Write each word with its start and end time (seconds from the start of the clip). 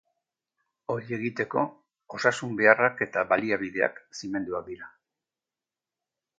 Hori 0.93 1.15
egiteko, 1.17 1.65
osasun 2.19 2.57
beharrak 2.63 3.05
eta 3.09 3.27
baliabideak 3.35 4.03
zimenduak 4.23 4.69
dira. 4.75 4.93